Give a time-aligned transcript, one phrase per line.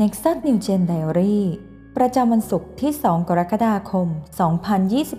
[0.00, 1.36] Nexus New Gen Diary
[1.96, 4.08] ประจำวันศุกร์ที่ 2 กรกฎาคม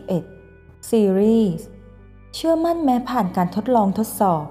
[0.09, 1.61] 2021 Series
[2.33, 4.43] เชื่อมั่นแม้ผ่านการทดลองทดสอบ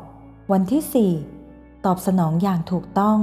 [0.53, 1.12] วันที่
[1.53, 3.18] 4 ตอบสนองอย่างถูกต้อง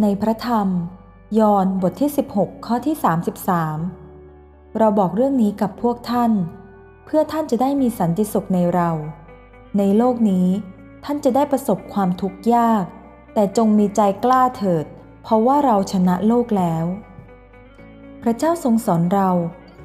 [0.00, 0.68] ในพระธรรม
[1.38, 2.96] ยอห์นบทที่ 16 ข้อที่
[4.02, 6.32] 33 เราบอกเรื่องนี้กับพวกท่าน
[7.04, 8.90] เพื่อท่านจะได้มีสันติสุขในเรา
[9.78, 10.48] ในโลกนี้
[11.04, 12.84] ท่านจะได้ประสบความทุกข์ยาก
[13.34, 14.86] แต่จงมีใจกล้าเถิด
[15.22, 16.84] เพราะว่าเราชนะโลกแล้ว
[18.22, 19.30] พระเจ้าทรงสอนเรา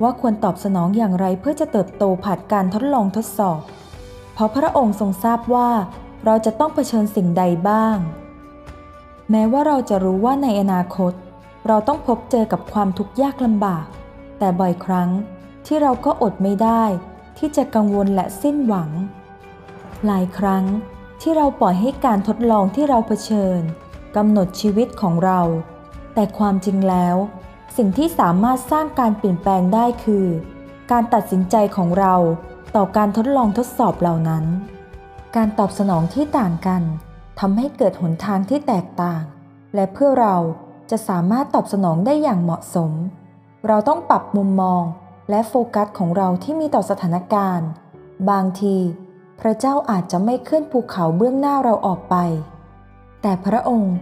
[0.01, 3.61] ว่าควรตอบสนองอย่างไรเพื่อจะเติบโตผ่านการทดลองทดสอบ
[4.33, 5.69] เพราะพระองค์ทรงทราบว่า
[6.25, 7.97] เราจะต้องเผชิญสิ่งใดบ้าง
[9.31, 11.13] แม้ว่าเราจะรู้ว่าในอนาคต
[11.67, 13.85] เราต้องพบเจอกับความทุกข์ยากลำบาก
[14.39, 15.09] แต่บ่อยครั้ง
[15.65, 16.83] ที่เราก็อดไม่ได้
[17.38, 18.89] ที่จะกังวลและสิ้นหวัง
[20.05, 20.63] หลายครั้ง
[21.22, 23.61] ที่เราปล่อยให้การทดลองที่เราเผชิญ
[24.17, 25.41] กำหนดชีวิตของเรา
[26.13, 27.15] แต่ความจริงแล้ว
[27.77, 30.27] สิ่งที่สามารถสร้างการเปลี่ยนแปลงได้คือ
[30.91, 32.15] การตัดสินใจของเรา
[32.75, 34.45] ต่อการทดลองทดสอบเหล่านั้น
[35.35, 36.83] การตอบสนองที่ต่างกัน
[37.39, 39.23] ทำให้เกิดหนทางที่แตกต่าง
[39.75, 40.38] และเพื่อเรา
[40.89, 42.91] จะสามารถตอบสนองได้อย่างเหมาะสม
[43.67, 44.83] เราต้องปรับมุมมอง
[45.29, 47.69] และโฟกัสของเราที่มีต่อสถานการณ์
[48.29, 48.77] บางที
[49.39, 52.15] พระเจ้าอาจจะไม่เคลื่อนภูเขาเบื้องหน้าเราออกไป
[53.21, 53.95] แต่พระองค์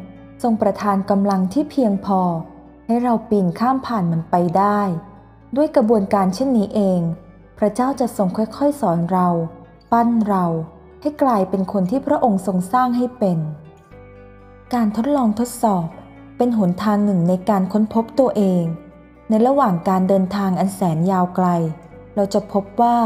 [0.43, 2.21] ทรงประทานกำลังที่เพียงพอ
[2.85, 4.81] ให้เราปีนข้ามผ่านมันไปได้
[5.55, 6.99] ด้วยกระบวนการเช่นนี้เอง
[7.57, 9.27] พระเจ้าจะทรงค่อยๆ สอนเรา
[9.91, 10.45] ปั้นเรา
[11.01, 13.39] ให้กลายเป็นคนที่พระองค์ทรงสร้างให้เป็น
[14.73, 15.87] การทดลองทดสอบ
[16.37, 18.63] เป็นหนทางหนึ่งในการค้นพบตัวเอง
[19.29, 21.47] ในระหว่างการเดินทางอันแสนยาวไกล
[22.15, 22.97] เราจะพบว่า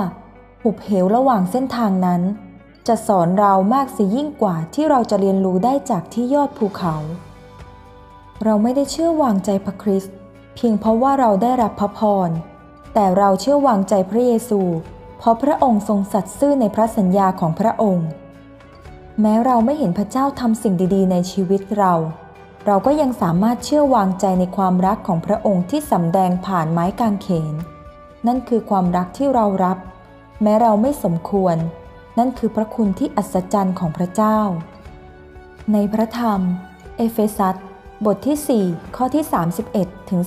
[0.61, 2.21] หุบเหวระหว่างเส้นทางนั้น
[2.90, 6.95] จะสอนเรามากเสียยิ่งกว่าที่เราจะเรียนรู้ได้จากที่ยอดภูเขา
[8.44, 10.16] เราไม่ได้เชื่อวางใจพระคริสต์
[10.55, 12.30] เพียงเพราะว่าเราได้รับพระพร
[12.94, 14.61] แต่เราเชื่อวางใจพระเยซู
[15.17, 18.08] เพราะพระองค์ทรงสัตย์ซื่อในพระสัญญาของพระองค์
[19.22, 21.94] แม้เราไม่เห็นพระเจ้าทำสิ่งดีๆ ในชีวิตเรา
[22.66, 27.55] เราก็ยังสามารถเชื่อวางใจในความรักของพระองค์ที่สำแดงผ่านไม้กางเขน
[28.28, 29.78] นั่นคือความรักที่เรารับ
[30.42, 31.58] แม้เราไม่สมควร
[32.17, 34.39] นั่นคือพระคุณที่อัศจรรย์ของพระเจ้า
[35.73, 36.39] ในพระธรรม
[36.97, 37.55] เอเฟซัส
[38.05, 39.23] บทที่ 4 ข้อที่
[39.67, 40.21] 31ถึง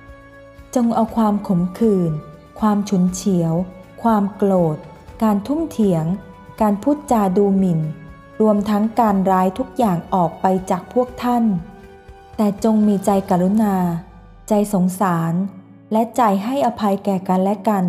[0.00, 2.12] 32 จงเอาความขมขื่น
[2.60, 3.52] ความฉุนเฉียว
[4.02, 4.76] ความโกรธ
[5.22, 6.04] การทุ่มเถียง
[6.60, 7.80] การพูดจาดูหมิ่น
[8.40, 11.44] รวมทั้งการร้ายทุกอย่างออกไปจากพวกท่าน
[12.36, 13.76] แต่จงมีใจกรุณา
[14.48, 15.34] ใจสงสาร
[15.92, 17.84] และใจให้อภัยแก่กันและกัน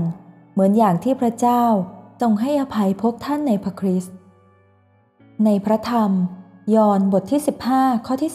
[0.52, 1.64] เหมือนอย่างที่พระเจ้า
[2.22, 4.16] ทรงให้อภัยพวกท่านในพระคริสต์
[5.46, 6.12] ในพระธรรม
[6.76, 7.42] ยอห์นบทที่
[7.74, 8.32] 15 ข้อที่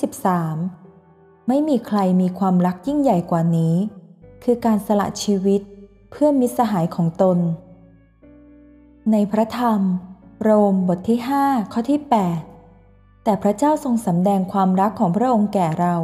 [0.73, 3.75] 13 ไม่มีใครมีความรักยิ่งใหญ่กว่านี้
[4.45, 5.61] คือการสละชีวิต
[6.11, 7.39] เพื่อมิตรสหายของตน
[9.13, 9.81] ในพระธรรม
[10.43, 12.01] โรมบทที่ 5 ข้อที่
[12.63, 15.97] 8 แต่พระเจ้าทรงสำแดงความรักของพระองค์แก่เรา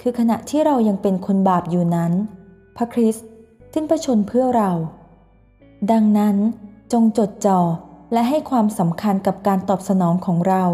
[0.00, 2.12] คือขณะที่เรายังเป็นคนบาปอยู่นั้น
[2.76, 3.26] พระคริสต์
[3.74, 4.70] สิ้นพระชนเพื่อเรา
[5.92, 6.36] ดังนั้น
[6.92, 7.60] จงจดจ่อ
[8.12, 10.64] และให้ความสำคัญกับการตอบสนองของเรา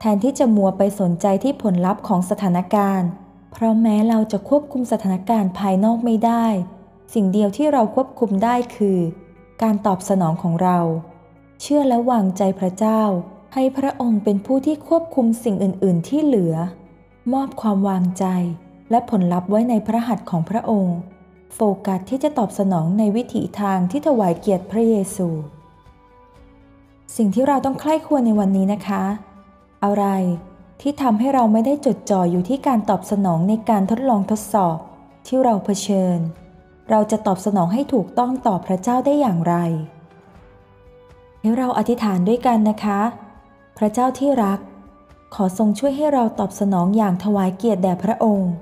[0.00, 3.08] แทนที่จะมัวไปสนใจที่ผลลัพธ์ของสถานการณ์
[3.52, 6.46] เพราะแม้เราจะควบคุมสถานการณ์ภายนอกไม่ได้
[7.14, 8.98] สิ่งเดียวที่เราควบคุมได้คือ
[9.62, 10.78] การตอบสนองของเรา
[11.60, 13.02] เชื่อและวางใจพระเจ้า
[13.54, 16.54] ให้พระองค์เป็นผู้ที่ควบคุมสิ่งอื่น ๆ ที่เหลือ
[17.32, 18.24] มอบความวางใจ
[18.90, 20.96] และผลลัพธ์ไว้ในพระหัตถ์ของพระองค์
[21.54, 25.28] โฟกัสที่จะตอบสนองในวิถีทางที่ถวายเกียรติพระเยซู
[27.16, 29.02] สิ่งที่เราต้องใคร่ควรในวันนี้นะคะ
[29.84, 30.04] อะไร
[30.80, 34.78] ที่ทำให้เราไม่ได้จดจ่ออยู่ที่การตอบสนองในการทดลองทดสอบ
[35.26, 36.18] ที่เราเผชิญ
[36.90, 39.54] เราจะตอบสนองให้ถูกต้องต่อพระเจ้าได้อย่างไร
[41.40, 43.00] ให้เราอธิษฐานด้วยกันนะคะ
[43.78, 44.60] พระเจ้าที่รัก
[45.34, 48.52] ขอทรงช่วยให้เราตอบสนองอย่างถวายเกียรติแด่พระองค์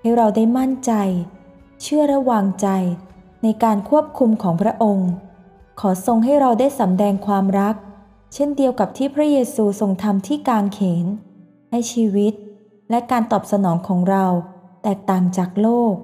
[0.00, 0.92] ให้เราได้มั่นใจ
[1.82, 2.68] เชื่อระวางใจ
[3.42, 5.10] ในการควบคุมของพระองค์
[5.80, 7.74] ขอทรงให้เราได้สำแดงความรัก
[8.34, 11.06] เช่นเดียวกับที่พระเยซูทรงทำที่กางเขน
[11.70, 12.32] ให้ชีวิต
[12.90, 14.24] และการตอบสนองของเรา
[14.82, 15.94] แตกต่างจากโลก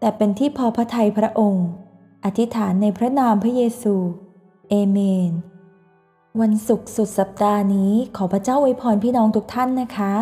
[0.00, 1.66] แต่เป็นที่พอพระทัยพระองค์
[2.24, 3.94] อธิษฐานในพระนามพระเยซู
[4.68, 4.98] เอเม
[5.30, 5.30] น
[6.40, 10.14] วันศุกร์สุดสัปดาห์นี้ขอพระเจ้าอวยพรพี่น้องทุกท่านนะคะ